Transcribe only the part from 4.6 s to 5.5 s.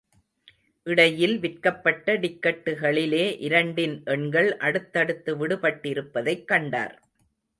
அடுத்தடுத்து